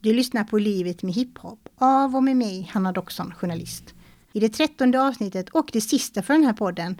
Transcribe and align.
Du 0.00 0.12
lyssnar 0.12 0.44
på 0.44 0.58
Livet 0.58 1.02
med 1.02 1.14
hiphop 1.14 1.68
av 1.78 2.16
och 2.16 2.22
med 2.22 2.36
mig, 2.36 2.70
Hanna 2.72 2.92
Doxon, 2.92 3.34
journalist. 3.34 3.94
I 4.32 4.40
det 4.40 4.48
trettonde 4.48 5.02
avsnittet 5.02 5.48
och 5.48 5.70
det 5.72 5.80
sista 5.80 6.22
för 6.22 6.34
den 6.34 6.44
här 6.44 6.52
podden 6.52 6.98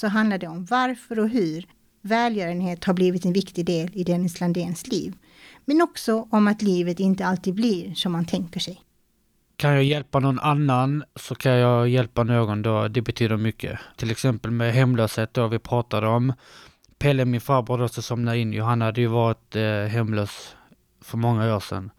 så 0.00 0.08
handlar 0.08 0.38
det 0.38 0.46
om 0.46 0.64
varför 0.64 1.18
och 1.18 1.28
hur 1.28 1.66
välgörenhet 2.02 2.84
har 2.84 2.94
blivit 2.94 3.24
en 3.24 3.32
viktig 3.32 3.66
del 3.66 3.90
i 3.92 4.04
Dennis 4.04 4.40
Landéns 4.40 4.86
liv. 4.86 5.14
Men 5.64 5.82
också 5.82 6.28
om 6.30 6.48
att 6.48 6.62
livet 6.62 7.00
inte 7.00 7.26
alltid 7.26 7.54
blir 7.54 7.94
som 7.94 8.12
man 8.12 8.26
tänker 8.26 8.60
sig. 8.60 8.82
Kan 9.56 9.72
jag 9.72 9.84
hjälpa 9.84 10.18
någon 10.18 10.38
annan 10.38 11.04
så 11.16 11.34
kan 11.34 11.52
jag 11.52 11.88
hjälpa 11.88 12.24
någon 12.24 12.62
då, 12.62 12.88
det 12.88 13.02
betyder 13.02 13.36
mycket. 13.36 13.78
Till 13.96 14.10
exempel 14.10 14.50
med 14.50 14.74
hemlöshet 14.74 15.34
då 15.34 15.48
vi 15.48 15.58
pratade 15.58 16.06
om. 16.06 16.32
Pelle, 16.98 17.24
min 17.24 17.40
farbror 17.40 17.78
då, 17.78 17.88
som 17.88 18.02
somnade 18.02 18.38
in, 18.38 18.60
han 18.60 18.80
hade 18.80 19.00
ju 19.00 19.06
varit 19.06 19.56
eh, 19.56 19.62
hemlös 19.62 20.56
för 21.00 21.18
många 21.18 21.56
år 21.56 21.60
sedan. 21.60 21.90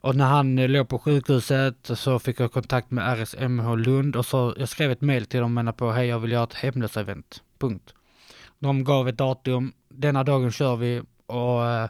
Och 0.00 0.16
när 0.16 0.24
han 0.24 0.58
eh, 0.58 0.68
låg 0.68 0.88
på 0.88 0.98
sjukhuset 0.98 1.90
så 1.94 2.18
fick 2.18 2.40
jag 2.40 2.52
kontakt 2.52 2.90
med 2.90 3.22
RSMH 3.22 3.76
Lund 3.76 4.16
och 4.16 4.26
så 4.26 4.54
jag 4.58 4.68
skrev 4.68 4.90
ett 4.90 5.00
mail 5.00 5.26
till 5.26 5.40
dem 5.40 5.44
och 5.44 5.50
menade 5.50 5.76
på 5.76 5.90
hej 5.90 6.06
jag 6.06 6.18
vill 6.18 6.32
göra 6.32 6.44
ett 6.44 6.54
hemlös-event. 6.54 7.42
Punkt. 7.58 7.94
De 8.58 8.84
gav 8.84 9.08
ett 9.08 9.18
datum, 9.18 9.72
denna 9.88 10.24
dagen 10.24 10.52
kör 10.52 10.76
vi 10.76 11.02
och 11.26 11.66
eh, 11.66 11.88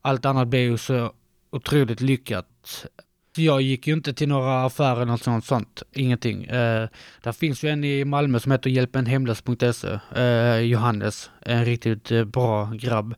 allt 0.00 0.24
annat 0.24 0.48
blev 0.48 0.62
ju 0.62 0.78
så 0.78 1.12
otroligt 1.50 2.00
lyckat. 2.00 2.86
Jag 3.36 3.62
gick 3.62 3.86
ju 3.86 3.92
inte 3.92 4.14
till 4.14 4.28
några 4.28 4.64
affärer 4.64 4.96
eller 4.96 5.04
något 5.04 5.22
sånt, 5.22 5.44
sånt. 5.44 5.82
ingenting. 5.92 6.44
Eh, 6.44 6.88
där 7.22 7.32
finns 7.32 7.64
ju 7.64 7.68
en 7.68 7.84
i 7.84 8.04
Malmö 8.04 8.40
som 8.40 8.52
heter 8.52 8.70
hjälpenhemlös.se, 8.70 9.98
eh, 10.22 10.58
Johannes, 10.58 11.30
en 11.40 11.64
riktigt 11.64 12.10
eh, 12.10 12.24
bra 12.24 12.64
grabb. 12.74 13.14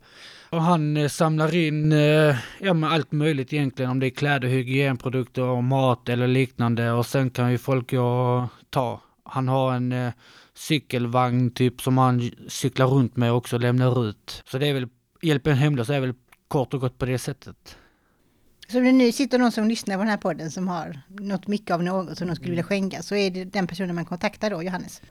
Och 0.52 0.62
han 0.62 0.96
eh, 0.96 1.08
samlar 1.08 1.54
in 1.54 1.92
eh, 1.92 2.36
ja, 2.60 2.74
men 2.74 2.84
allt 2.84 3.12
möjligt 3.12 3.52
egentligen, 3.52 3.90
om 3.90 4.00
det 4.00 4.06
är 4.06 4.10
kläder, 4.10 4.48
hygienprodukter 4.48 5.42
och 5.42 5.64
mat 5.64 6.08
eller 6.08 6.26
liknande 6.26 6.92
och 6.92 7.06
sen 7.06 7.30
kan 7.30 7.52
ju 7.52 7.58
folk 7.58 7.90
gå 7.90 8.02
och 8.02 8.48
ta. 8.70 9.00
Han 9.24 9.48
har 9.48 9.72
en 9.72 9.92
eh, 9.92 10.12
cykelvagn 10.54 11.50
typ 11.50 11.80
som 11.80 11.98
han 11.98 12.30
cyklar 12.48 12.86
runt 12.86 13.16
med 13.16 13.32
också 13.32 13.56
och 13.56 13.62
lämnar 13.62 14.08
ut. 14.08 14.42
Så 14.46 14.58
det 14.58 14.66
är 14.66 14.74
väl, 14.74 14.88
hjälpen 15.22 15.56
hemlös 15.56 15.90
är 15.90 16.00
väl 16.00 16.14
kort 16.48 16.74
och 16.74 16.80
gott 16.80 16.98
på 16.98 17.06
det 17.06 17.18
sättet. 17.18 17.76
Så 18.68 18.78
om 18.78 18.84
det 18.84 18.92
nu 18.92 19.12
sitter 19.12 19.38
någon 19.38 19.52
som 19.52 19.68
lyssnar 19.68 19.94
på 19.94 20.02
den 20.02 20.10
här 20.10 20.16
podden 20.16 20.50
som 20.50 20.68
har 20.68 21.00
något 21.08 21.46
mycket 21.46 21.70
av 21.70 21.82
något 21.82 22.18
som 22.18 22.28
de 22.28 22.36
skulle 22.36 22.50
vilja 22.50 22.64
skänka 22.64 23.02
så 23.02 23.14
är 23.14 23.30
det 23.30 23.44
den 23.44 23.66
personen 23.66 23.94
man 23.94 24.04
kontaktar 24.04 24.50
då, 24.50 24.62
Johannes? 24.62 25.02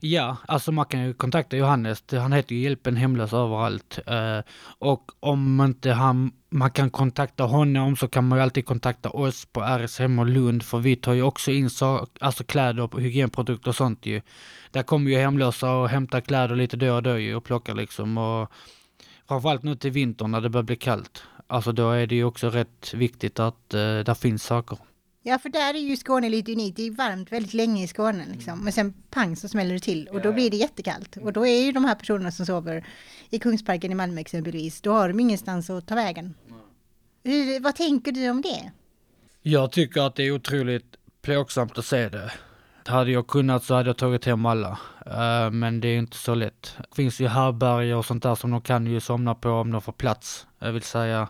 Ja, 0.00 0.36
alltså 0.48 0.72
man 0.72 0.84
kan 0.84 1.04
ju 1.04 1.14
kontakta 1.14 1.56
Johannes. 1.56 2.04
Han 2.12 2.32
heter 2.32 2.54
ju 2.54 2.62
Hjälpen 2.62 2.96
Hemlös 2.96 3.32
överallt. 3.32 3.98
Eh, 4.06 4.40
och 4.78 5.12
om 5.20 5.60
inte 5.60 5.92
han, 5.92 6.32
man 6.50 6.70
kan 6.70 6.90
kontakta 6.90 7.44
honom 7.44 7.96
så 7.96 8.08
kan 8.08 8.28
man 8.28 8.38
ju 8.38 8.42
alltid 8.42 8.66
kontakta 8.66 9.10
oss 9.10 9.46
på 9.46 9.60
RSM 9.60 10.18
och 10.18 10.26
Lund 10.26 10.62
för 10.62 10.78
vi 10.78 10.96
tar 10.96 11.12
ju 11.12 11.22
också 11.22 11.50
in 11.50 11.70
så, 11.70 12.06
alltså 12.20 12.44
kläder 12.44 12.82
och 12.82 13.00
hygienprodukter 13.00 13.68
och 13.68 13.76
sånt 13.76 14.06
ju. 14.06 14.22
Där 14.70 14.82
kommer 14.82 15.10
ju 15.10 15.16
hemlösa 15.16 15.72
och 15.72 15.88
hämtar 15.88 16.20
kläder 16.20 16.56
lite 16.56 16.76
då 16.76 16.94
och 16.94 17.02
då 17.02 17.18
ju 17.18 17.34
och 17.34 17.44
plockar 17.44 17.74
liksom. 17.74 18.18
Och 18.18 18.50
framförallt 19.28 19.62
nu 19.62 19.74
till 19.74 19.90
vintern 19.90 20.30
när 20.30 20.40
det 20.40 20.50
börjar 20.50 20.64
bli 20.64 20.76
kallt. 20.76 21.22
Alltså 21.46 21.72
då 21.72 21.90
är 21.90 22.06
det 22.06 22.14
ju 22.14 22.24
också 22.24 22.50
rätt 22.50 22.94
viktigt 22.94 23.40
att 23.40 23.74
uh, 23.74 24.04
där 24.04 24.14
finns 24.14 24.44
saker. 24.44 24.78
Ja, 25.22 25.38
för 25.38 25.48
där 25.48 25.74
är 25.74 25.78
ju 25.78 25.96
Skåne 25.96 26.28
lite 26.28 26.52
unikt. 26.52 26.76
Det 26.76 26.86
är 26.86 26.90
varmt 26.90 27.32
väldigt 27.32 27.54
länge 27.54 27.84
i 27.84 27.88
Skåne 27.88 28.26
liksom. 28.32 28.64
Men 28.64 28.72
sen 28.72 28.94
pang 29.10 29.36
så 29.36 29.48
smäller 29.48 29.74
det 29.74 29.80
till 29.80 30.08
och 30.08 30.20
då 30.20 30.32
blir 30.32 30.50
det 30.50 30.56
jättekallt. 30.56 31.16
Och 31.16 31.32
då 31.32 31.46
är 31.46 31.64
ju 31.64 31.72
de 31.72 31.84
här 31.84 31.94
personerna 31.94 32.30
som 32.30 32.46
sover 32.46 32.86
i 33.30 33.38
Kungsparken 33.38 33.92
i 33.92 33.94
Malmö 33.94 34.20
exempelvis, 34.20 34.80
då 34.80 34.92
har 34.92 35.08
de 35.08 35.20
ingenstans 35.20 35.70
att 35.70 35.86
ta 35.86 35.94
vägen. 35.94 36.34
Hur, 37.24 37.60
vad 37.60 37.76
tänker 37.76 38.12
du 38.12 38.30
om 38.30 38.42
det? 38.42 38.70
Jag 39.42 39.72
tycker 39.72 40.00
att 40.00 40.14
det 40.14 40.22
är 40.22 40.30
otroligt 40.30 40.96
plågsamt 41.22 41.78
att 41.78 41.84
se 41.84 42.08
det. 42.08 42.32
Hade 42.86 43.10
jag 43.10 43.26
kunnat 43.26 43.64
så 43.64 43.74
hade 43.74 43.88
jag 43.88 43.96
tagit 43.96 44.24
hem 44.24 44.46
alla. 44.46 44.78
Uh, 45.06 45.50
men 45.50 45.80
det 45.80 45.88
är 45.88 45.98
inte 45.98 46.16
så 46.16 46.34
lätt. 46.34 46.76
Det 46.78 46.96
finns 46.96 47.20
ju 47.20 47.28
härbärger 47.28 47.96
och 47.96 48.06
sånt 48.06 48.22
där 48.22 48.34
som 48.34 48.50
de 48.50 48.60
kan 48.60 48.86
ju 48.86 49.00
somna 49.00 49.34
på 49.34 49.50
om 49.50 49.72
de 49.72 49.82
får 49.82 49.92
plats. 49.92 50.46
Jag 50.58 50.72
vill 50.72 50.82
säga 50.82 51.28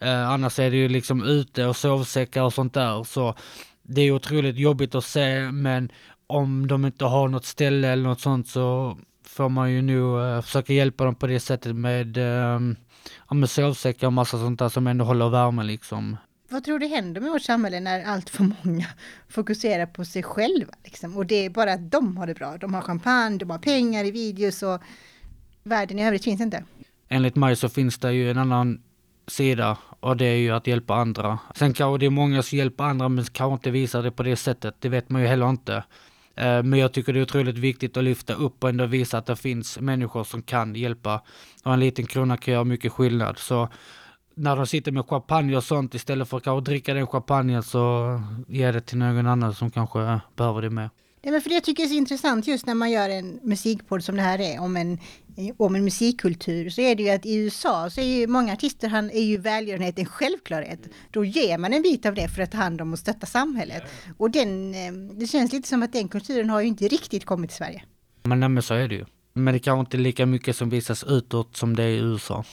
Eh, 0.00 0.30
annars 0.30 0.58
är 0.58 0.70
det 0.70 0.76
ju 0.76 0.88
liksom 0.88 1.22
ute 1.22 1.66
och 1.66 1.76
sovsäckar 1.76 2.42
och 2.42 2.52
sånt 2.52 2.74
där. 2.74 3.04
Så 3.04 3.34
det 3.82 4.02
är 4.02 4.12
otroligt 4.12 4.58
jobbigt 4.58 4.94
att 4.94 5.04
se, 5.04 5.52
men 5.52 5.92
om 6.26 6.66
de 6.66 6.84
inte 6.84 7.04
har 7.04 7.28
något 7.28 7.44
ställe 7.44 7.88
eller 7.88 8.02
något 8.02 8.20
sånt 8.20 8.48
så 8.48 8.98
får 9.24 9.48
man 9.48 9.72
ju 9.72 9.82
nog 9.82 10.20
eh, 10.20 10.42
försöka 10.42 10.72
hjälpa 10.72 11.04
dem 11.04 11.14
på 11.14 11.26
det 11.26 11.40
sättet 11.40 11.76
med, 11.76 12.16
eh, 12.16 12.60
med 13.30 13.50
sovsäckar 13.50 14.06
och 14.06 14.12
massa 14.12 14.38
sånt 14.38 14.58
där 14.58 14.68
som 14.68 14.86
ändå 14.86 15.04
håller 15.04 15.28
värmen 15.28 15.66
liksom. 15.66 16.16
Vad 16.48 16.64
tror 16.64 16.78
du 16.78 16.86
händer 16.86 17.20
med 17.20 17.30
vårt 17.30 17.42
samhälle 17.42 17.80
när 17.80 18.04
allt 18.04 18.30
för 18.30 18.52
många 18.64 18.86
fokuserar 19.28 19.86
på 19.86 20.04
sig 20.04 20.22
själva? 20.22 20.72
Liksom? 20.84 21.16
Och 21.16 21.26
det 21.26 21.44
är 21.44 21.50
bara 21.50 21.72
att 21.72 21.90
de 21.90 22.16
har 22.16 22.26
det 22.26 22.34
bra. 22.34 22.56
De 22.56 22.74
har 22.74 22.82
champagne, 22.82 23.38
de 23.38 23.50
har 23.50 23.58
pengar 23.58 24.04
i 24.04 24.10
videos 24.10 24.62
och 24.62 24.80
världen 25.62 25.98
i 25.98 26.06
övrigt 26.06 26.24
finns 26.24 26.40
inte. 26.40 26.64
Enligt 27.08 27.36
mig 27.36 27.56
så 27.56 27.68
finns 27.68 27.98
det 27.98 28.12
ju 28.12 28.30
en 28.30 28.38
annan 28.38 28.82
sida 29.26 29.76
och 30.00 30.16
det 30.16 30.24
är 30.24 30.36
ju 30.36 30.50
att 30.50 30.66
hjälpa 30.66 30.94
andra. 30.94 31.38
Sen 31.54 31.72
kanske 31.72 31.98
det 31.98 32.06
är 32.06 32.10
många 32.10 32.42
som 32.42 32.58
hjälper 32.58 32.84
andra 32.84 33.08
men 33.08 33.24
kanske 33.24 33.54
inte 33.54 33.70
visar 33.70 34.02
det 34.02 34.10
på 34.10 34.22
det 34.22 34.36
sättet. 34.36 34.74
Det 34.80 34.88
vet 34.88 35.10
man 35.10 35.22
ju 35.22 35.28
heller 35.28 35.50
inte. 35.50 35.84
Eh, 36.34 36.62
men 36.62 36.78
jag 36.78 36.92
tycker 36.92 37.12
det 37.12 37.18
är 37.18 37.22
otroligt 37.22 37.58
viktigt 37.58 37.96
att 37.96 38.04
lyfta 38.04 38.34
upp 38.34 38.64
och 38.64 38.70
ändå 38.70 38.86
visa 38.86 39.18
att 39.18 39.26
det 39.26 39.36
finns 39.36 39.80
människor 39.80 40.24
som 40.24 40.42
kan 40.42 40.74
hjälpa. 40.74 41.22
Och 41.64 41.72
en 41.72 41.80
liten 41.80 42.06
krona 42.06 42.36
kan 42.36 42.54
göra 42.54 42.64
mycket 42.64 42.92
skillnad. 42.92 43.38
Så 43.38 43.68
när 44.34 44.56
de 44.56 44.66
sitter 44.66 44.92
med 44.92 45.08
champagne 45.08 45.56
och 45.56 45.64
sånt, 45.64 45.94
istället 45.94 46.28
för 46.28 46.36
att 46.36 46.42
kanske 46.44 46.70
dricka 46.70 46.94
den 46.94 47.06
champagnen 47.06 47.62
så 47.62 48.20
ge 48.48 48.72
det 48.72 48.80
till 48.80 48.98
någon 48.98 49.26
annan 49.26 49.54
som 49.54 49.70
kanske 49.70 50.20
behöver 50.36 50.62
det 50.62 50.70
mer. 50.70 50.90
Ja, 51.26 51.32
men 51.32 51.40
för 51.40 51.48
det 51.48 51.54
jag 51.54 51.64
tycker 51.64 51.82
är 51.82 51.86
så 51.86 51.94
intressant 51.94 52.46
just 52.46 52.66
när 52.66 52.74
man 52.74 52.90
gör 52.90 53.08
en 53.08 53.40
musikpodd 53.42 54.04
som 54.04 54.16
det 54.16 54.22
här 54.22 54.40
är 54.40 54.60
om 54.60 54.76
en, 54.76 54.98
om 55.56 55.74
en 55.74 55.84
musikkultur 55.84 56.70
så 56.70 56.80
är 56.80 56.94
det 56.94 57.02
ju 57.02 57.10
att 57.10 57.26
i 57.26 57.34
USA 57.34 57.90
så 57.90 58.00
är 58.00 58.04
ju 58.04 58.26
många 58.26 58.52
artister, 58.52 58.88
han 58.88 59.10
är 59.10 59.22
ju 59.22 59.36
välgörenhet 59.36 59.98
en 59.98 60.06
självklarhet. 60.06 60.80
Då 61.10 61.24
ger 61.24 61.58
man 61.58 61.72
en 61.72 61.82
bit 61.82 62.06
av 62.06 62.14
det 62.14 62.28
för 62.28 62.42
att 62.42 62.50
ta 62.50 62.58
hand 62.58 62.80
om 62.80 62.92
och 62.92 62.98
stötta 62.98 63.26
samhället. 63.26 63.82
Och 64.18 64.30
den, 64.30 64.74
eh, 64.74 64.92
det 64.92 65.26
känns 65.26 65.52
lite 65.52 65.68
som 65.68 65.82
att 65.82 65.92
den 65.92 66.08
kulturen 66.08 66.50
har 66.50 66.60
ju 66.60 66.66
inte 66.66 66.88
riktigt 66.88 67.24
kommit 67.24 67.50
till 67.50 67.56
Sverige. 67.56 67.82
Men, 68.22 68.40
nej, 68.40 68.48
men 68.48 68.62
så 68.62 68.74
är 68.74 68.88
det 68.88 68.94
ju. 68.94 69.04
Men 69.32 69.54
det 69.54 69.60
kanske 69.60 69.80
inte 69.80 69.96
är 69.96 70.00
lika 70.00 70.26
mycket 70.26 70.56
som 70.56 70.70
visas 70.70 71.04
utåt 71.04 71.56
som 71.56 71.76
det 71.76 71.82
är 71.82 71.88
i 71.88 71.98
USA. 71.98 72.44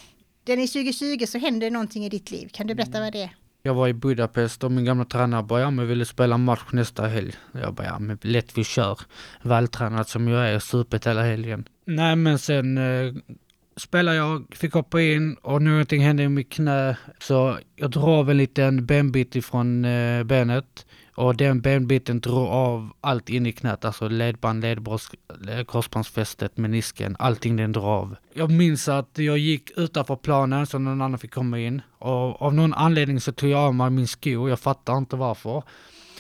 Den 0.44 0.59
är 0.59 0.67
2020 0.67 1.25
så 1.25 1.38
händer 1.38 1.72
någonting 1.72 2.06
i 2.06 2.09
ditt 2.09 2.31
liv. 2.31 2.50
Kan 2.53 2.67
du 2.67 2.75
berätta 2.75 3.00
vad 3.00 3.13
det 3.13 3.22
är? 3.22 3.35
Jag 3.66 3.74
var 3.74 3.88
i 3.88 3.94
Budapest 3.94 4.63
och 4.63 4.72
min 4.72 4.85
gamla 4.85 5.06
tränare 5.06 5.44
bara, 5.44 5.62
ja 5.62 5.72
men 5.72 5.88
vill 5.88 6.00
du 6.00 6.06
spela 6.06 6.38
match 6.38 6.63
nästa 6.72 7.07
helg? 7.07 7.34
Jag 7.51 7.74
bara, 7.74 7.88
ja 7.88 8.00
men 8.00 8.18
lätt 8.22 8.57
vi 8.57 8.63
kör. 8.63 9.00
Vältränad 9.41 10.07
som 10.07 10.28
jag 10.28 10.50
är, 10.50 10.59
supit 10.59 11.07
hela 11.07 11.24
helgen. 11.24 11.68
Nej 11.85 12.16
men 12.16 12.40
sen 12.40 12.78
eh, 12.78 13.13
spelade 13.78 14.18
jag, 14.18 14.46
fick 14.56 14.74
hoppa 14.74 15.01
in 15.01 15.34
och 15.34 15.62
någonting 15.62 16.01
hände 16.01 16.24
i 16.24 16.29
mitt 16.29 16.50
knä. 16.51 16.97
Så 17.19 17.57
jag 17.75 17.91
drar 17.91 18.31
en 18.31 18.38
liten 18.38 18.85
benbit 18.85 19.35
ifrån 19.35 19.85
eh, 19.85 20.24
benet. 20.24 20.85
Och 21.16 21.38
den 21.38 21.62
benbiten 21.62 22.19
drog 22.19 22.47
av 22.47 22.91
allt 23.01 23.29
in 23.29 23.46
i 23.46 23.51
knät, 23.51 23.85
alltså 23.85 24.07
ledband, 24.07 24.62
ledbröst, 24.62 25.13
eh, 25.50 25.63
korsbandsfästet, 25.63 26.57
menisken, 26.57 27.16
allting 27.19 27.56
den 27.56 27.72
drog 27.72 27.85
av. 27.85 28.16
Jag 28.34 28.51
minns 28.51 28.88
att 28.88 29.18
jag 29.18 29.38
gick 29.38 29.72
utanför 29.78 30.16
planen 30.16 30.68
så 30.68 30.79
någon 30.79 31.01
annan 31.01 31.19
fick 31.19 31.34
komma 31.34 31.59
in 31.59 31.81
och 32.00 32.41
av 32.41 32.53
någon 32.53 32.74
anledning 32.74 33.22
så 33.22 33.31
tog 33.31 33.50
jag 33.50 33.59
av 33.59 33.75
mig 33.75 33.90
min 33.90 34.07
sko, 34.07 34.50
jag 34.50 34.59
fattar 34.59 34.97
inte 34.97 35.16
varför. 35.16 35.63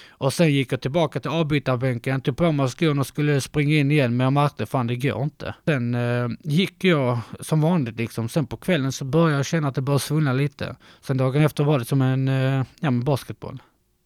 Och 0.09 0.33
sen 0.33 0.53
gick 0.53 0.71
jag 0.71 0.81
tillbaka 0.81 1.19
till 1.19 1.31
avbytarbänken, 1.31 2.21
tog 2.21 2.37
på 2.37 2.51
mig 2.51 2.69
skon 2.69 2.99
och 2.99 3.07
skulle 3.07 3.41
springa 3.41 3.75
in 3.75 3.91
igen 3.91 4.17
men 4.17 4.23
jag 4.23 4.33
märkte 4.33 4.65
fan 4.65 4.87
det 4.87 4.95
går 4.95 5.23
inte. 5.23 5.55
Sen 5.65 5.95
eh, 5.95 6.27
gick 6.43 6.83
jag 6.83 7.19
som 7.39 7.61
vanligt 7.61 7.97
liksom. 7.97 8.29
Sen 8.29 8.45
på 8.45 8.57
kvällen 8.57 8.91
så 8.91 9.05
började 9.05 9.35
jag 9.35 9.45
känna 9.45 9.67
att 9.67 9.75
det 9.75 9.81
började 9.81 10.03
svullna 10.03 10.33
lite. 10.33 10.75
Sen 11.01 11.17
dagen 11.17 11.41
efter 11.41 11.63
var 11.63 11.79
det 11.79 11.85
som 11.85 12.01
en 12.01 12.27
eh, 12.27 12.65
ja, 12.79 12.91
basketboll. 12.91 13.61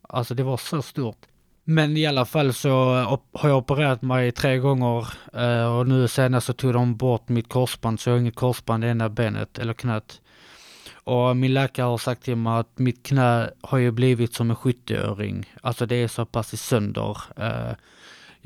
Alltså 0.07 0.33
det 0.33 0.43
var 0.43 0.57
så 0.57 0.81
stort. 0.81 1.17
Men 1.63 1.97
i 1.97 2.05
alla 2.05 2.25
fall 2.25 2.53
så 2.53 2.69
har 3.33 3.49
jag 3.49 3.57
opererat 3.57 4.01
mig 4.01 4.31
tre 4.31 4.57
gånger 4.57 5.07
eh, 5.33 5.77
och 5.77 5.87
nu 5.87 6.07
senast 6.07 6.47
så 6.47 6.53
tog 6.53 6.73
de 6.73 6.95
bort 6.95 7.29
mitt 7.29 7.49
korsband 7.49 7.99
så 7.99 8.09
jag 8.09 8.15
har 8.15 8.19
inget 8.19 8.35
korsband 8.35 8.85
i 8.85 8.87
ena 8.87 9.09
benet 9.09 9.59
eller 9.59 9.73
knät. 9.73 10.21
Och 10.93 11.37
min 11.37 11.53
läkare 11.53 11.85
har 11.85 11.97
sagt 11.97 12.23
till 12.23 12.35
mig 12.35 12.59
att 12.59 12.79
mitt 12.79 13.05
knä 13.05 13.49
har 13.61 13.77
ju 13.77 13.91
blivit 13.91 14.33
som 14.33 14.49
en 14.49 14.55
70-öring. 14.55 15.53
Alltså 15.61 15.85
det 15.85 15.95
är 15.95 16.07
så 16.07 16.25
pass 16.25 16.53
i 16.53 16.57
sönder. 16.57 17.17
Eh, 17.35 17.71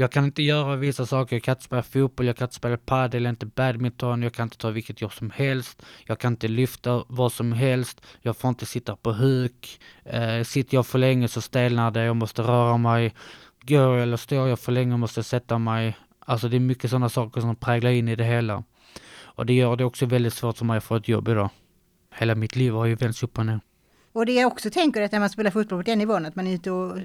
jag 0.01 0.11
kan 0.11 0.25
inte 0.25 0.43
göra 0.43 0.75
vissa 0.75 1.05
saker, 1.05 1.35
jag 1.35 1.43
kan 1.43 1.51
inte 1.51 1.63
spela 1.63 1.83
fotboll, 1.83 2.25
jag 2.25 2.37
kan 2.37 2.45
inte 2.45 2.55
spela 2.55 2.77
padel, 2.77 3.25
inte 3.25 3.45
badminton, 3.45 4.23
jag 4.23 4.33
kan 4.33 4.43
inte 4.43 4.57
ta 4.57 4.69
vilket 4.69 5.01
jobb 5.01 5.13
som 5.13 5.31
helst, 5.31 5.81
jag 6.05 6.19
kan 6.19 6.33
inte 6.33 6.47
lyfta 6.47 7.03
vad 7.07 7.31
som 7.31 7.51
helst, 7.51 8.01
jag 8.21 8.37
får 8.37 8.49
inte 8.49 8.65
sitta 8.65 8.95
på 8.95 9.13
huk, 9.13 9.79
eh, 10.03 10.43
sitter 10.43 10.77
jag 10.77 10.87
för 10.87 10.99
länge 10.99 11.27
så 11.27 11.41
stelnar 11.41 11.91
det, 11.91 12.03
jag 12.03 12.15
måste 12.15 12.41
röra 12.41 12.77
mig, 12.77 13.13
går 13.61 13.97
eller 13.97 14.17
står 14.17 14.47
jag 14.47 14.59
för 14.59 14.71
länge 14.71 14.97
måste 14.97 15.17
jag 15.17 15.25
sätta 15.25 15.57
mig. 15.57 15.97
Alltså 16.19 16.47
det 16.49 16.55
är 16.55 16.59
mycket 16.59 16.89
sådana 16.89 17.09
saker 17.09 17.41
som 17.41 17.55
präglar 17.55 17.91
in 17.91 18.07
i 18.07 18.15
det 18.15 18.23
hela. 18.23 18.63
Och 19.23 19.45
det 19.45 19.53
gör 19.53 19.75
det 19.75 19.85
också 19.85 20.05
väldigt 20.05 20.33
svårt 20.33 20.57
för 20.57 20.65
mig 20.65 20.77
att 20.77 20.83
få 20.83 20.95
ett 20.95 21.07
jobb 21.07 21.27
idag. 21.27 21.49
Hela 22.15 22.35
mitt 22.35 22.55
liv 22.55 22.73
har 22.73 22.85
ju 22.85 22.95
vänts 22.95 23.23
upp 23.23 23.37
och 23.37 23.45
ner. 23.45 23.59
Och 24.13 24.25
det 24.25 24.33
jag 24.33 24.51
också 24.51 24.69
tänker 24.69 25.01
att 25.01 25.11
när 25.11 25.19
man 25.19 25.29
spelar 25.29 25.51
fotboll 25.51 25.79
på 25.79 25.83
den 25.83 25.99
nivån, 25.99 26.25
att 26.25 26.35
man 26.35 26.47
är 26.47 26.53
ute 26.53 26.71
och 26.71 26.97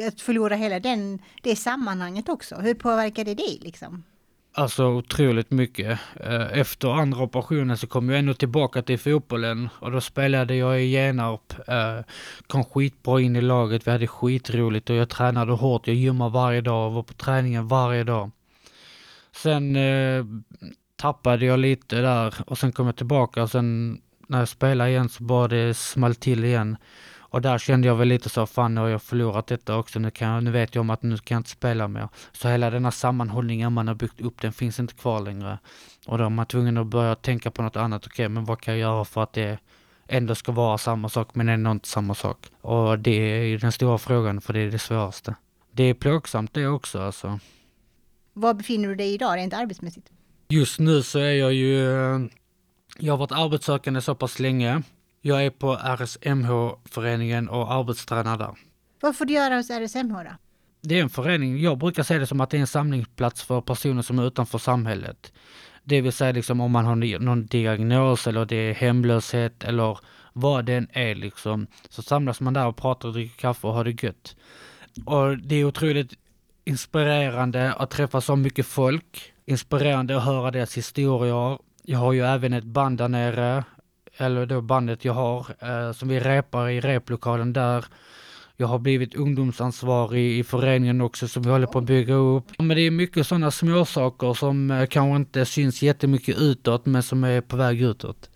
att 0.00 0.20
förlora 0.20 0.54
hela 0.54 0.80
den, 0.80 1.18
det 1.42 1.56
sammanhanget 1.56 2.28
också. 2.28 2.54
Hur 2.54 2.74
påverkar 2.74 3.24
det 3.24 3.34
dig 3.34 3.58
liksom? 3.62 4.04
Alltså 4.54 4.84
otroligt 4.84 5.50
mycket. 5.50 5.98
Eh, 6.20 6.58
efter 6.58 6.88
andra 6.88 7.22
operationen 7.22 7.76
så 7.76 7.86
kom 7.86 8.08
jag 8.08 8.18
ändå 8.18 8.34
tillbaka 8.34 8.82
till 8.82 8.98
fotbollen 8.98 9.68
och 9.78 9.92
då 9.92 10.00
spelade 10.00 10.54
jag 10.54 10.82
i 10.82 10.90
Genarp. 10.90 11.68
Eh, 11.68 12.04
kom 12.46 12.64
skitbra 12.64 13.20
in 13.20 13.36
i 13.36 13.40
laget, 13.40 13.86
vi 13.86 13.90
hade 13.90 14.06
skitroligt 14.06 14.90
och 14.90 14.96
jag 14.96 15.08
tränade 15.08 15.52
hårt. 15.52 15.86
Jag 15.86 15.96
gymmade 15.96 16.30
varje 16.30 16.60
dag 16.60 16.86
och 16.86 16.92
var 16.92 17.02
på 17.02 17.14
träningen 17.14 17.68
varje 17.68 18.04
dag. 18.04 18.30
Sen 19.32 19.76
eh, 19.76 20.24
tappade 20.96 21.44
jag 21.44 21.58
lite 21.58 21.96
där 21.96 22.34
och 22.46 22.58
sen 22.58 22.72
kom 22.72 22.86
jag 22.86 22.96
tillbaka 22.96 23.42
och 23.42 23.50
sen 23.50 24.00
när 24.28 24.38
jag 24.38 24.48
spelade 24.48 24.90
igen 24.90 25.08
så 25.08 25.22
bara 25.24 25.48
det 25.48 25.74
small 25.74 26.14
till 26.14 26.44
igen. 26.44 26.76
Och 27.32 27.42
där 27.42 27.58
kände 27.58 27.88
jag 27.88 27.96
väl 27.96 28.08
lite 28.08 28.28
så, 28.28 28.46
fan 28.46 28.74
nu 28.74 28.80
har 28.80 28.88
jag 28.88 29.02
förlorat 29.02 29.46
detta 29.46 29.76
också, 29.76 29.98
nu, 29.98 30.10
kan 30.10 30.28
jag, 30.28 30.44
nu 30.44 30.50
vet 30.50 30.74
jag 30.74 30.80
om 30.80 30.90
att 30.90 31.02
nu 31.02 31.16
kan 31.16 31.34
jag 31.34 31.40
inte 31.40 31.50
spela 31.50 31.88
mer. 31.88 32.08
Så 32.32 32.48
hela 32.48 32.70
denna 32.70 32.90
sammanhållningen 32.90 33.72
man 33.72 33.88
har 33.88 33.94
byggt 33.94 34.20
upp, 34.20 34.40
den 34.40 34.52
finns 34.52 34.80
inte 34.80 34.94
kvar 34.94 35.20
längre. 35.20 35.58
Och 36.06 36.18
då 36.18 36.24
är 36.24 36.28
man 36.28 36.46
tvungen 36.46 36.78
att 36.78 36.86
börja 36.86 37.14
tänka 37.14 37.50
på 37.50 37.62
något 37.62 37.76
annat, 37.76 38.06
okej 38.06 38.28
men 38.28 38.44
vad 38.44 38.60
kan 38.60 38.74
jag 38.74 38.80
göra 38.80 39.04
för 39.04 39.22
att 39.22 39.32
det 39.32 39.58
ändå 40.06 40.34
ska 40.34 40.52
vara 40.52 40.78
samma 40.78 41.08
sak 41.08 41.34
men 41.34 41.48
ändå 41.48 41.70
inte 41.70 41.88
samma 41.88 42.14
sak. 42.14 42.38
Och 42.60 42.98
det 42.98 43.10
är 43.10 43.58
den 43.58 43.72
stora 43.72 43.98
frågan 43.98 44.40
för 44.40 44.52
det 44.52 44.60
är 44.60 44.70
det 44.70 44.78
svåraste. 44.78 45.34
Det 45.70 45.82
är 45.82 45.94
plågsamt 45.94 46.54
det 46.54 46.66
också 46.66 47.00
alltså. 47.00 47.38
Var 48.32 48.54
befinner 48.54 48.88
du 48.88 48.94
dig 48.94 49.14
idag 49.14 49.36
rent 49.36 49.54
arbetsmässigt? 49.54 50.10
Just 50.48 50.80
nu 50.80 51.02
så 51.02 51.18
är 51.18 51.32
jag 51.32 51.52
ju, 51.52 51.78
jag 52.98 53.12
har 53.12 53.18
varit 53.18 53.32
arbetssökande 53.32 54.00
så 54.00 54.14
pass 54.14 54.38
länge 54.38 54.82
jag 55.22 55.44
är 55.44 55.50
på 55.50 55.72
RSMH-föreningen 55.72 57.48
och 57.48 57.72
arbetstränar 57.72 58.38
där. 58.38 58.54
Vad 59.00 59.16
får 59.16 59.24
du 59.24 59.34
göra 59.34 59.56
hos 59.56 59.70
RSMH 59.70 60.14
då? 60.14 60.30
Det 60.80 60.98
är 60.98 61.02
en 61.02 61.10
förening, 61.10 61.60
jag 61.60 61.78
brukar 61.78 62.02
se 62.02 62.18
det 62.18 62.26
som 62.26 62.40
att 62.40 62.50
det 62.50 62.56
är 62.56 62.60
en 62.60 62.66
samlingsplats 62.66 63.42
för 63.42 63.60
personer 63.60 64.02
som 64.02 64.18
är 64.18 64.26
utanför 64.26 64.58
samhället. 64.58 65.32
Det 65.84 66.00
vill 66.00 66.12
säga 66.12 66.32
liksom 66.32 66.60
om 66.60 66.70
man 66.70 66.84
har 66.84 67.18
någon 67.18 67.46
diagnos 67.46 68.26
eller 68.26 68.44
det 68.44 68.56
är 68.56 68.74
hemlöshet 68.74 69.64
eller 69.64 69.98
vad 70.32 70.64
det 70.64 70.74
än 70.74 70.88
är 70.92 71.14
liksom. 71.14 71.66
Så 71.88 72.02
samlas 72.02 72.40
man 72.40 72.54
där 72.54 72.66
och 72.66 72.76
pratar 72.76 73.08
och 73.08 73.14
dricker 73.14 73.36
kaffe 73.40 73.66
och 73.66 73.74
har 73.74 73.84
det 73.84 74.02
gött. 74.02 74.36
Och 75.06 75.38
det 75.38 75.54
är 75.56 75.64
otroligt 75.64 76.12
inspirerande 76.64 77.72
att 77.72 77.90
träffa 77.90 78.20
så 78.20 78.36
mycket 78.36 78.66
folk. 78.66 79.32
Inspirerande 79.46 80.16
att 80.16 80.24
höra 80.24 80.50
deras 80.50 80.76
historier. 80.76 81.58
Jag 81.84 81.98
har 81.98 82.12
ju 82.12 82.26
även 82.26 82.52
ett 82.52 82.64
band 82.64 82.98
där 82.98 83.08
nere, 83.08 83.64
eller 84.16 84.46
då 84.46 84.60
bandet 84.60 85.04
jag 85.04 85.12
har, 85.12 85.46
eh, 85.60 85.92
som 85.92 86.08
vi 86.08 86.20
repar 86.20 86.68
i 86.68 86.80
replokalen 86.80 87.52
där. 87.52 87.84
Jag 88.56 88.66
har 88.66 88.78
blivit 88.78 89.14
ungdomsansvarig 89.14 90.38
i 90.38 90.44
föreningen 90.44 91.00
också 91.00 91.28
som 91.28 91.42
vi 91.42 91.50
håller 91.50 91.66
på 91.66 91.78
att 91.78 91.84
bygga 91.84 92.14
upp. 92.14 92.44
Men 92.58 92.76
det 92.76 92.82
är 92.82 92.90
mycket 92.90 93.26
sådana 93.26 93.50
småsaker 93.50 94.34
som 94.34 94.70
eh, 94.70 94.86
kanske 94.86 95.16
inte 95.16 95.46
syns 95.46 95.82
jättemycket 95.82 96.38
utåt 96.38 96.86
men 96.86 97.02
som 97.02 97.24
är 97.24 97.40
på 97.40 97.56
väg 97.56 97.82
utåt. 97.82 98.30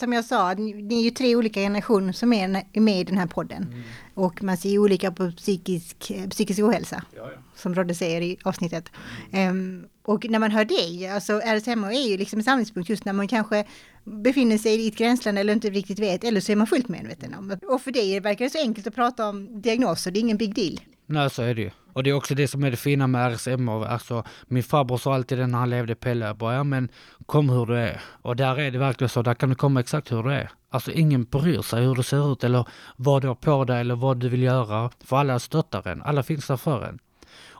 Som 0.00 0.12
jag 0.12 0.24
sa, 0.24 0.54
ni 0.54 0.98
är 1.00 1.04
ju 1.04 1.10
tre 1.10 1.36
olika 1.36 1.60
generationer 1.60 2.12
som 2.12 2.32
är 2.32 2.80
med 2.80 3.00
i 3.00 3.04
den 3.04 3.18
här 3.18 3.26
podden. 3.26 3.62
Mm. 3.62 3.82
Och 4.14 4.42
man 4.42 4.56
ser 4.56 4.78
olika 4.78 5.12
på 5.12 5.32
psykisk, 5.32 6.10
eh, 6.10 6.28
psykisk 6.28 6.60
ohälsa. 6.60 7.02
Ja, 7.16 7.30
ja. 7.34 7.42
Som 7.54 7.74
Rodde 7.74 7.94
säger 7.94 8.20
i 8.20 8.38
avsnittet. 8.44 8.88
Mm. 9.32 9.50
Um, 9.50 9.84
och 10.02 10.26
när 10.28 10.38
man 10.38 10.50
hör 10.50 10.64
dig, 10.64 11.08
alltså 11.08 11.40
RSMH 11.40 11.88
är 11.88 12.08
ju 12.08 12.16
liksom 12.16 12.38
en 12.38 12.44
samlingspunkt 12.44 12.88
just 12.90 13.04
när 13.04 13.12
man 13.12 13.28
kanske 13.28 13.64
befinner 14.04 14.58
sig 14.58 14.80
i 14.80 14.88
ett 14.88 14.96
gränsland 14.96 15.38
eller 15.38 15.52
inte 15.52 15.70
riktigt 15.70 15.98
vet, 15.98 16.24
eller 16.24 16.40
så 16.40 16.52
är 16.52 16.56
man 16.56 16.66
fullt 16.66 16.88
medveten 16.88 17.34
om. 17.34 17.56
Och 17.68 17.82
för 17.82 17.92
dig 17.92 18.20
verkar 18.20 18.44
det 18.44 18.50
så 18.50 18.58
enkelt 18.58 18.86
att 18.86 18.94
prata 18.94 19.28
om 19.28 19.62
diagnoser, 19.62 20.10
det 20.10 20.18
är 20.18 20.20
ingen 20.20 20.36
big 20.36 20.54
deal. 20.54 20.80
Nej, 21.06 21.30
så 21.30 21.42
är 21.42 21.54
det 21.54 21.62
ju. 21.62 21.70
Och 21.92 22.02
det 22.02 22.10
är 22.10 22.14
också 22.14 22.34
det 22.34 22.48
som 22.48 22.64
är 22.64 22.70
det 22.70 22.76
fina 22.76 23.06
med 23.06 23.32
RSM, 23.34 23.68
Alltså, 23.68 24.24
min 24.46 24.62
farbror 24.62 24.98
sa 24.98 25.14
alltid 25.14 25.38
det 25.38 25.46
när 25.46 25.58
han 25.58 25.70
levde, 25.70 25.94
Pelle, 25.94 26.34
bara, 26.34 26.54
ja 26.54 26.64
men 26.64 26.88
kom 27.26 27.50
hur 27.50 27.66
du 27.66 27.76
är. 27.76 28.00
Och 28.22 28.36
där 28.36 28.60
är 28.60 28.70
det 28.70 28.78
verkligen 28.78 29.08
så, 29.08 29.22
där 29.22 29.34
kan 29.34 29.48
du 29.48 29.54
komma 29.54 29.80
exakt 29.80 30.12
hur 30.12 30.22
du 30.22 30.32
är. 30.32 30.50
Alltså 30.70 30.92
ingen 30.92 31.24
bryr 31.24 31.62
sig 31.62 31.84
hur 31.84 31.94
du 31.94 32.02
ser 32.02 32.32
ut 32.32 32.44
eller 32.44 32.68
vad 32.96 33.22
du 33.22 33.28
har 33.28 33.34
på 33.34 33.64
dig 33.64 33.80
eller 33.80 33.96
vad 33.96 34.20
du 34.20 34.28
vill 34.28 34.42
göra. 34.42 34.90
För 35.04 35.16
alla 35.16 35.38
stöttar 35.38 35.88
en, 35.88 36.02
alla 36.02 36.22
finns 36.22 36.46
där 36.46 36.56
för 36.56 36.84
en. 36.84 36.98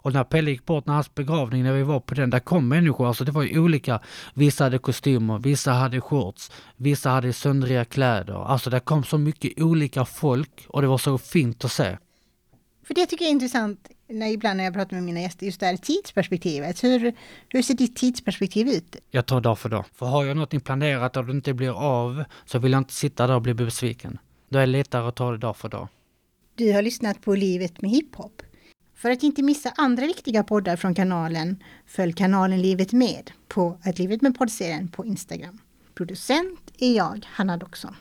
Och 0.02 0.12
när 0.12 0.24
Pelle 0.24 0.50
gick 0.50 0.66
bort, 0.66 0.86
när 0.86 0.94
hans 0.94 1.14
begravning, 1.14 1.62
när 1.62 1.72
vi 1.72 1.82
var 1.82 2.00
på 2.00 2.14
den, 2.14 2.30
där 2.30 2.40
kom 2.40 2.68
människor, 2.68 3.08
alltså 3.08 3.24
det 3.24 3.32
var 3.32 3.42
ju 3.42 3.58
olika. 3.58 4.00
Vissa 4.34 4.64
hade 4.64 4.78
kostymer, 4.78 5.38
vissa 5.38 5.72
hade 5.72 6.00
shorts, 6.00 6.50
vissa 6.76 7.10
hade 7.10 7.32
söndriga 7.32 7.84
kläder. 7.84 8.44
Alltså 8.44 8.70
det 8.70 8.80
kom 8.80 9.04
så 9.04 9.18
mycket 9.18 9.62
olika 9.62 10.04
folk 10.04 10.66
och 10.68 10.82
det 10.82 10.88
var 10.88 10.98
så 10.98 11.18
fint 11.18 11.64
att 11.64 11.72
se. 11.72 11.98
För 12.84 12.94
det 12.94 13.06
tycker 13.06 13.24
jag 13.24 13.30
är 13.30 13.32
intressant, 13.32 13.88
när, 14.08 14.26
ibland 14.26 14.56
när 14.56 14.64
jag 14.64 14.74
pratar 14.74 14.96
med 14.96 15.02
mina 15.02 15.20
gäster, 15.20 15.46
just 15.46 15.60
det 15.60 15.66
här 15.66 15.76
tidsperspektivet. 15.76 16.84
Hur, 16.84 17.14
hur 17.48 17.62
ser 17.62 17.74
ditt 17.74 17.96
tidsperspektiv 17.96 18.68
ut? 18.68 18.96
Jag 19.10 19.26
tar 19.26 19.40
dag 19.40 19.58
för 19.58 19.68
dag. 19.68 19.84
För 19.94 20.06
har 20.06 20.24
jag 20.24 20.36
något 20.36 20.64
planerat 20.64 21.16
och 21.16 21.24
det 21.24 21.32
inte 21.32 21.54
blir 21.54 21.70
av, 21.70 22.24
så 22.44 22.58
vill 22.58 22.72
jag 22.72 22.80
inte 22.80 22.94
sitta 22.94 23.26
där 23.26 23.34
och 23.34 23.42
bli 23.42 23.54
besviken. 23.54 24.18
Då 24.48 24.58
är 24.58 24.66
det 24.66 24.72
lättare 24.72 25.08
att 25.08 25.16
ta 25.16 25.30
det 25.30 25.38
dag 25.38 25.56
för 25.56 25.68
dag. 25.68 25.88
Du 26.54 26.72
har 26.72 26.82
lyssnat 26.82 27.22
på 27.22 27.34
Livet 27.34 27.82
med 27.82 27.90
hiphop. 27.90 28.42
För 29.00 29.10
att 29.10 29.22
inte 29.22 29.42
missa 29.42 29.72
andra 29.76 30.06
viktiga 30.06 30.44
poddar 30.44 30.76
från 30.76 30.94
kanalen, 30.94 31.62
följ 31.86 32.12
kanalen 32.12 32.62
Livet 32.62 32.92
Med 32.92 33.30
på 33.48 33.78
att 33.82 33.98
Livet 33.98 34.22
med 34.22 34.38
poddserien 34.38 34.88
på 34.88 35.06
Instagram. 35.06 35.58
Producent 35.94 36.60
är 36.78 36.96
jag, 36.96 37.26
Hanna 37.30 37.56
Doxon. 37.56 37.96